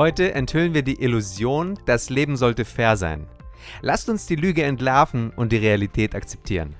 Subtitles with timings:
[0.00, 3.26] Heute enthüllen wir die Illusion, das Leben sollte fair sein.
[3.82, 6.74] Lasst uns die Lüge entlarven und die Realität akzeptieren.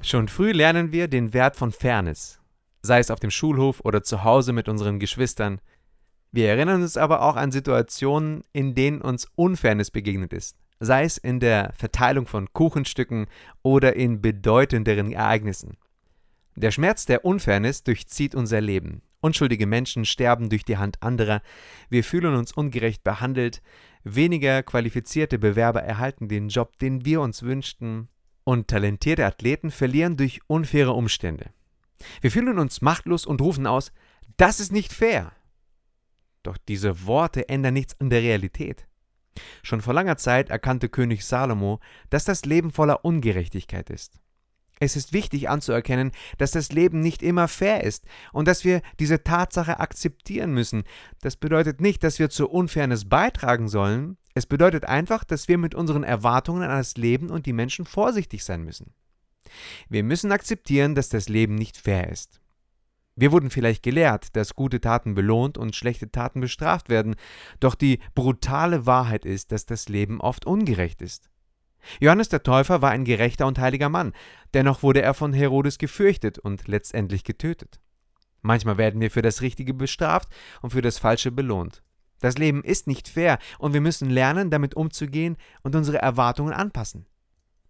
[0.00, 2.40] Schon früh lernen wir den Wert von Fairness,
[2.80, 5.60] sei es auf dem Schulhof oder zu Hause mit unseren Geschwistern.
[6.30, 11.16] Wir erinnern uns aber auch an Situationen, in denen uns Unfairness begegnet ist sei es
[11.16, 13.26] in der Verteilung von Kuchenstücken
[13.62, 15.76] oder in bedeutenderen Ereignissen.
[16.56, 19.02] Der Schmerz der Unfairness durchzieht unser Leben.
[19.20, 21.40] Unschuldige Menschen sterben durch die Hand anderer,
[21.88, 23.62] wir fühlen uns ungerecht behandelt,
[24.02, 28.08] weniger qualifizierte Bewerber erhalten den Job, den wir uns wünschten,
[28.42, 31.50] und talentierte Athleten verlieren durch unfaire Umstände.
[32.20, 33.92] Wir fühlen uns machtlos und rufen aus,
[34.36, 35.30] das ist nicht fair.
[36.42, 38.88] Doch diese Worte ändern nichts an der Realität.
[39.62, 41.80] Schon vor langer Zeit erkannte König Salomo,
[42.10, 44.20] dass das Leben voller Ungerechtigkeit ist.
[44.80, 49.22] Es ist wichtig anzuerkennen, dass das Leben nicht immer fair ist und dass wir diese
[49.22, 50.82] Tatsache akzeptieren müssen.
[51.20, 55.74] Das bedeutet nicht, dass wir zur Unfairness beitragen sollen, es bedeutet einfach, dass wir mit
[55.74, 58.94] unseren Erwartungen an das Leben und die Menschen vorsichtig sein müssen.
[59.88, 62.41] Wir müssen akzeptieren, dass das Leben nicht fair ist.
[63.14, 67.14] Wir wurden vielleicht gelehrt, dass gute Taten belohnt und schlechte Taten bestraft werden,
[67.60, 71.28] doch die brutale Wahrheit ist, dass das Leben oft ungerecht ist.
[72.00, 74.12] Johannes der Täufer war ein gerechter und heiliger Mann,
[74.54, 77.80] dennoch wurde er von Herodes gefürchtet und letztendlich getötet.
[78.40, 80.28] Manchmal werden wir für das Richtige bestraft
[80.62, 81.82] und für das Falsche belohnt.
[82.20, 87.06] Das Leben ist nicht fair und wir müssen lernen, damit umzugehen und unsere Erwartungen anpassen.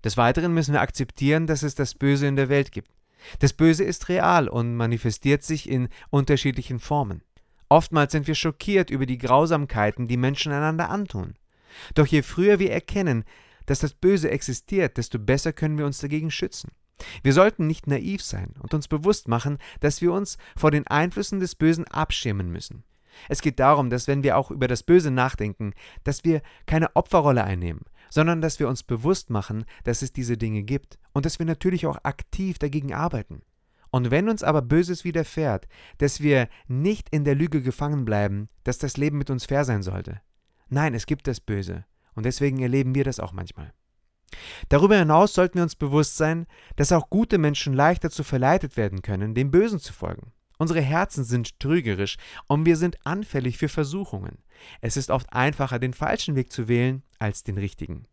[0.05, 2.91] Des Weiteren müssen wir akzeptieren, dass es das Böse in der Welt gibt.
[3.39, 7.23] Das Böse ist real und manifestiert sich in unterschiedlichen Formen.
[7.69, 11.35] Oftmals sind wir schockiert über die Grausamkeiten, die Menschen einander antun.
[11.95, 13.25] Doch je früher wir erkennen,
[13.67, 16.73] dass das Böse existiert, desto besser können wir uns dagegen schützen.
[17.23, 21.41] Wir sollten nicht naiv sein und uns bewusst machen, dass wir uns vor den Einflüssen
[21.41, 22.85] des Bösen abschirmen müssen.
[23.29, 25.75] Es geht darum, dass wenn wir auch über das Böse nachdenken,
[26.05, 30.65] dass wir keine Opferrolle einnehmen, sondern dass wir uns bewusst machen, dass es diese Dinge
[30.65, 33.41] gibt und dass wir natürlich auch aktiv dagegen arbeiten.
[33.91, 38.77] Und wenn uns aber Böses widerfährt, dass wir nicht in der Lüge gefangen bleiben, dass
[38.77, 40.21] das Leben mit uns fair sein sollte.
[40.69, 43.73] Nein, es gibt das Böse und deswegen erleben wir das auch manchmal.
[44.69, 46.47] Darüber hinaus sollten wir uns bewusst sein,
[46.77, 50.33] dass auch gute Menschen leichter zu verleitet werden können, dem Bösen zu folgen.
[50.59, 54.39] Unsere Herzen sind trügerisch und wir sind anfällig für Versuchungen.
[54.81, 58.07] Es ist oft einfacher, den falschen Weg zu wählen, als den richtigen.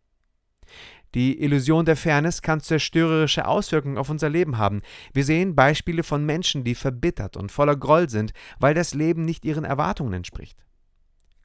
[1.14, 4.82] Die Illusion der Fairness kann zerstörerische Auswirkungen auf unser Leben haben.
[5.12, 9.44] Wir sehen Beispiele von Menschen, die verbittert und voller Groll sind, weil das Leben nicht
[9.44, 10.64] ihren Erwartungen entspricht.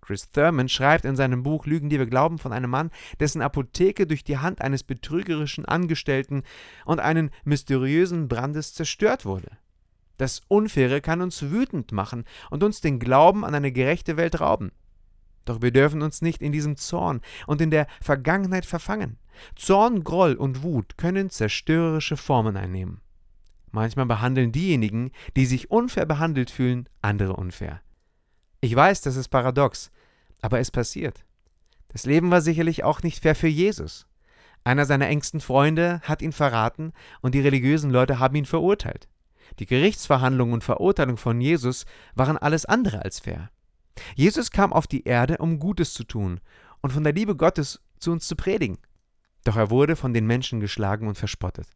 [0.01, 4.05] Chris Thurman schreibt in seinem Buch Lügen, die wir glauben, von einem Mann, dessen Apotheke
[4.05, 6.43] durch die Hand eines betrügerischen Angestellten
[6.85, 9.57] und einen mysteriösen Brandes zerstört wurde.
[10.17, 14.71] Das Unfaire kann uns wütend machen und uns den Glauben an eine gerechte Welt rauben.
[15.45, 19.17] Doch wir dürfen uns nicht in diesem Zorn und in der Vergangenheit verfangen.
[19.55, 23.01] Zorn, Groll und Wut können zerstörerische Formen einnehmen.
[23.71, 27.81] Manchmal behandeln diejenigen, die sich unfair behandelt fühlen, andere unfair.
[28.61, 29.91] Ich weiß, das ist paradox,
[30.41, 31.25] aber es passiert.
[31.89, 34.07] Das Leben war sicherlich auch nicht fair für Jesus.
[34.63, 36.91] Einer seiner engsten Freunde hat ihn verraten
[37.21, 39.07] und die religiösen Leute haben ihn verurteilt.
[39.59, 41.85] Die Gerichtsverhandlung und Verurteilung von Jesus
[42.15, 43.51] waren alles andere als fair.
[44.15, 46.39] Jesus kam auf die Erde, um Gutes zu tun
[46.81, 48.77] und von der Liebe Gottes zu uns zu predigen.
[49.43, 51.67] Doch er wurde von den Menschen geschlagen und verspottet.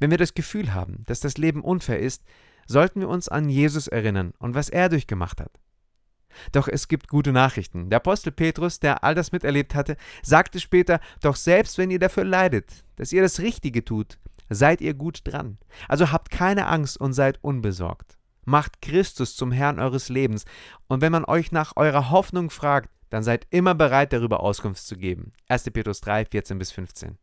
[0.00, 2.22] Wenn wir das Gefühl haben, dass das Leben unfair ist,
[2.66, 5.60] sollten wir uns an Jesus erinnern und was er durchgemacht hat.
[6.52, 7.90] Doch es gibt gute Nachrichten.
[7.90, 12.24] Der Apostel Petrus, der all das miterlebt hatte, sagte später, doch selbst wenn ihr dafür
[12.24, 14.18] leidet, dass ihr das Richtige tut,
[14.50, 15.58] seid ihr gut dran.
[15.88, 18.18] Also habt keine Angst und seid unbesorgt.
[18.44, 20.44] Macht Christus zum Herrn eures Lebens.
[20.86, 24.96] Und wenn man euch nach eurer Hoffnung fragt, dann seid immer bereit, darüber Auskunft zu
[24.96, 25.32] geben.
[25.48, 25.70] 1.
[25.70, 27.18] Petrus 3, 14 bis 15.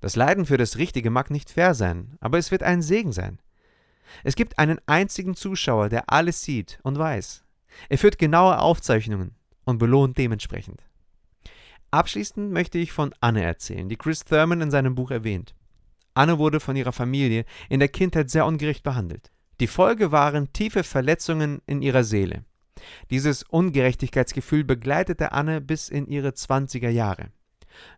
[0.00, 3.38] Das Leiden für das Richtige mag nicht fair sein, aber es wird ein Segen sein.
[4.24, 7.44] Es gibt einen einzigen Zuschauer, der alles sieht und weiß.
[7.88, 9.34] Er führt genaue Aufzeichnungen
[9.64, 10.82] und belohnt dementsprechend.
[11.90, 15.54] Abschließend möchte ich von Anne erzählen, die Chris Thurman in seinem Buch erwähnt.
[16.14, 19.30] Anne wurde von ihrer Familie in der Kindheit sehr ungerecht behandelt.
[19.62, 22.44] Die Folge waren tiefe Verletzungen in ihrer Seele.
[23.10, 27.28] Dieses Ungerechtigkeitsgefühl begleitete Anne bis in ihre zwanziger Jahre.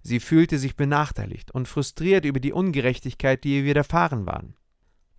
[0.03, 4.45] Sie fühlte sich benachteiligt und frustriert über die Ungerechtigkeit, die ihr widerfahren war.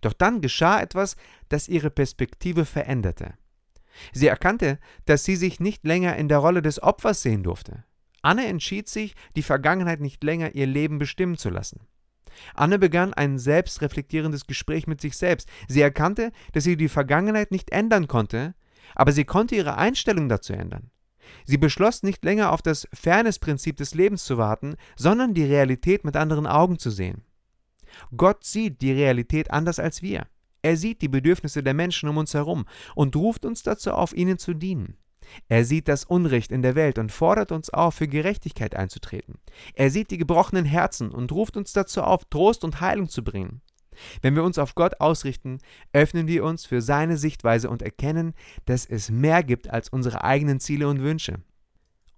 [0.02, 1.16] Doch dann geschah etwas,
[1.48, 3.34] das ihre Perspektive veränderte.
[4.12, 7.82] Sie erkannte, dass sie sich nicht länger in der Rolle des Opfers sehen durfte.
[8.22, 11.88] Anne entschied sich, die Vergangenheit nicht länger ihr Leben bestimmen zu lassen.
[12.54, 15.48] Anne begann ein selbstreflektierendes Gespräch mit sich selbst.
[15.68, 18.54] Sie erkannte, dass sie die Vergangenheit nicht ändern konnte,
[18.94, 20.90] aber sie konnte ihre Einstellung dazu ändern.
[21.44, 26.16] Sie beschloss nicht länger auf das Fairness-Prinzip des Lebens zu warten, sondern die Realität mit
[26.16, 27.22] anderen Augen zu sehen.
[28.16, 30.26] Gott sieht die Realität anders als wir.
[30.62, 34.38] Er sieht die Bedürfnisse der Menschen um uns herum und ruft uns dazu auf, ihnen
[34.38, 34.96] zu dienen.
[35.48, 39.34] Er sieht das Unrecht in der Welt und fordert uns auf, für Gerechtigkeit einzutreten.
[39.74, 43.60] Er sieht die gebrochenen Herzen und ruft uns dazu auf, Trost und Heilung zu bringen.
[44.22, 45.58] Wenn wir uns auf Gott ausrichten,
[45.92, 48.34] öffnen wir uns für seine Sichtweise und erkennen,
[48.66, 51.40] dass es mehr gibt als unsere eigenen Ziele und Wünsche.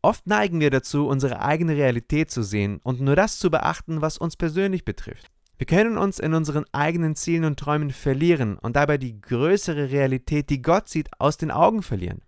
[0.03, 4.19] Oft neigen wir dazu, unsere eigene Realität zu sehen und nur das zu beachten, was
[4.19, 5.31] uns persönlich betrifft.
[5.59, 10.51] Wir können uns in unseren eigenen Zielen und Träumen verlieren und dabei die größere Realität,
[10.51, 12.23] die Gott sieht, aus den Augen verlieren.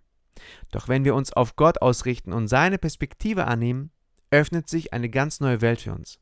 [0.71, 3.91] Doch wenn wir uns auf Gott ausrichten und seine Perspektive annehmen,
[4.31, 6.19] öffnet sich eine ganz neue Welt für uns.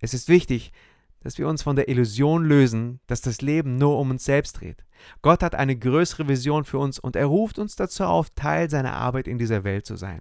[0.00, 0.72] Es ist wichtig,
[1.20, 4.84] dass wir uns von der Illusion lösen, dass das Leben nur um uns selbst dreht.
[5.22, 8.94] Gott hat eine größere Vision für uns und er ruft uns dazu auf, Teil seiner
[8.94, 10.20] Arbeit in dieser Welt zu sein.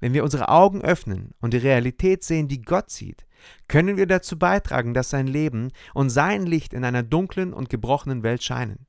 [0.00, 3.26] Wenn wir unsere Augen öffnen und die Realität sehen, die Gott sieht,
[3.68, 8.22] können wir dazu beitragen, dass sein Leben und sein Licht in einer dunklen und gebrochenen
[8.22, 8.86] Welt scheinen.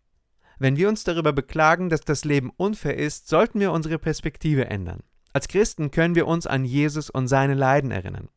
[0.59, 5.01] Wenn wir uns darüber beklagen, dass das Leben unfair ist, sollten wir unsere Perspektive ändern.
[5.33, 8.29] Als Christen können wir uns an Jesus und seine Leiden erinnern.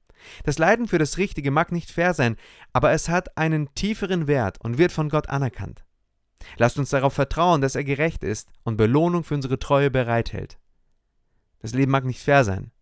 [0.45, 2.37] Das Leiden für das Richtige mag nicht fair sein,
[2.73, 5.85] aber es hat einen tieferen Wert und wird von Gott anerkannt.
[6.57, 10.59] Lasst uns darauf vertrauen, dass er gerecht ist und Belohnung für unsere Treue bereithält.
[11.61, 12.73] Das Leben mag nicht fair sein,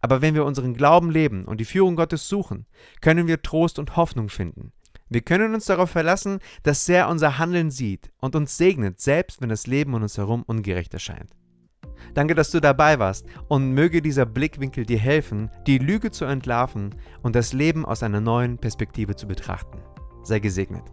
[0.00, 2.66] aber wenn wir unseren Glauben leben und die Führung Gottes suchen,
[3.00, 4.72] können wir Trost und Hoffnung finden.
[5.08, 9.48] Wir können uns darauf verlassen, dass er unser Handeln sieht und uns segnet, selbst wenn
[9.48, 11.30] das Leben um uns herum ungerecht erscheint.
[12.14, 16.94] Danke, dass du dabei warst und möge dieser Blickwinkel dir helfen, die Lüge zu entlarven
[17.22, 19.78] und das Leben aus einer neuen Perspektive zu betrachten.
[20.22, 20.84] Sei gesegnet.